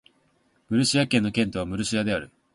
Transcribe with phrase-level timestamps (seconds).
[0.71, 2.31] ムルシア県の県都はムルシアである